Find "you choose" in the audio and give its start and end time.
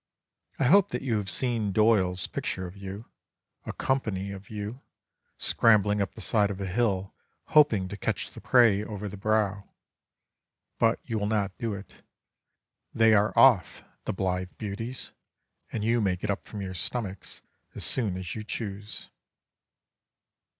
18.33-19.11